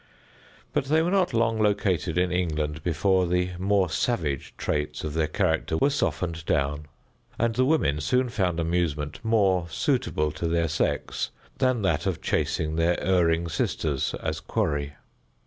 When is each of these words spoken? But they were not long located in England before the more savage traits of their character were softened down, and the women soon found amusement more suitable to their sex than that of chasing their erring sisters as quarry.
But 0.73 0.85
they 0.85 1.03
were 1.03 1.11
not 1.11 1.31
long 1.31 1.59
located 1.59 2.17
in 2.17 2.31
England 2.31 2.81
before 2.83 3.27
the 3.27 3.51
more 3.59 3.87
savage 3.87 4.51
traits 4.57 5.03
of 5.03 5.13
their 5.13 5.27
character 5.27 5.77
were 5.77 5.91
softened 5.91 6.43
down, 6.47 6.87
and 7.37 7.53
the 7.53 7.65
women 7.65 7.99
soon 8.01 8.29
found 8.29 8.59
amusement 8.59 9.19
more 9.23 9.69
suitable 9.69 10.31
to 10.31 10.47
their 10.47 10.67
sex 10.69 11.29
than 11.59 11.83
that 11.83 12.07
of 12.07 12.19
chasing 12.19 12.77
their 12.77 12.99
erring 12.99 13.47
sisters 13.47 14.15
as 14.23 14.39
quarry. 14.39 14.93